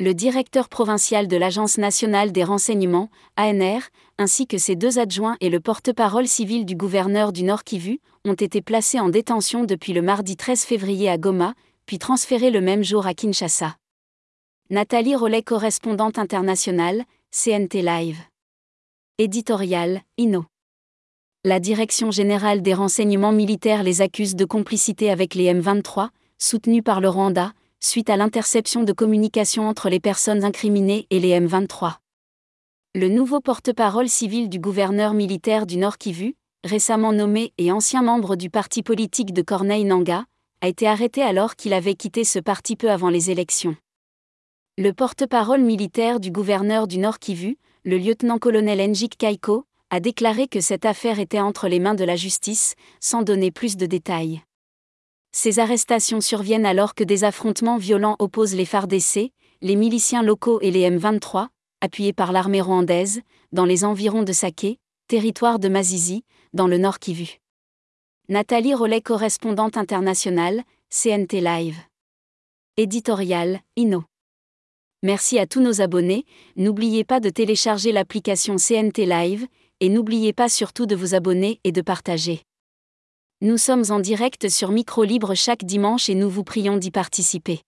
[0.00, 3.82] le directeur provincial de l'Agence nationale des renseignements, ANR,
[4.16, 8.32] ainsi que ses deux adjoints et le porte-parole civil du gouverneur du Nord Kivu, ont
[8.32, 11.52] été placés en détention depuis le mardi 13 février à Goma,
[11.84, 13.76] puis transférés le même jour à Kinshasa.
[14.70, 18.20] Nathalie Rollet, correspondante internationale, CNT Live.
[19.18, 20.46] Éditorial, Inno.
[21.44, 26.08] La Direction générale des renseignements militaires les accuse de complicité avec les M23,
[26.38, 31.38] soutenus par le Rwanda, suite à l'interception de communication entre les personnes incriminées et les
[31.38, 31.94] M23.
[32.94, 38.36] Le nouveau porte-parole civil du gouverneur militaire du Nord Kivu, récemment nommé et ancien membre
[38.36, 40.24] du parti politique de Corneille Nanga,
[40.60, 43.76] a été arrêté alors qu'il avait quitté ce parti peu avant les élections.
[44.76, 50.60] Le porte-parole militaire du gouverneur du Nord Kivu, le lieutenant-colonel Njik Kaiko, a déclaré que
[50.60, 54.42] cette affaire était entre les mains de la justice, sans donner plus de détails.
[55.32, 60.70] Ces arrestations surviennent alors que des affrontements violents opposent les FARDC, les miliciens locaux et
[60.70, 61.48] les M23,
[61.80, 63.20] appuyés par l'armée rwandaise,
[63.52, 67.38] dans les environs de Sake, territoire de Mazizi, dans le nord Kivu.
[68.28, 71.78] Nathalie Rollet, correspondante internationale, CNT Live.
[72.76, 74.04] Éditorial, Inno.
[75.02, 76.24] Merci à tous nos abonnés,
[76.56, 79.46] n'oubliez pas de télécharger l'application CNT Live,
[79.80, 82.42] et n'oubliez pas surtout de vous abonner et de partager.
[83.42, 87.62] Nous sommes en direct sur Micro Libre chaque dimanche et nous vous prions d'y participer.